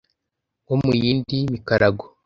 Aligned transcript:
nko 0.65 0.75
mu 0.81 0.91
yindi 1.01 1.37
mikarago. 1.53 2.05